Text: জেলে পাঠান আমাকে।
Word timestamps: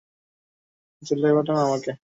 জেলে 1.03 1.29
পাঠান 1.35 1.57
আমাকে। 1.57 1.91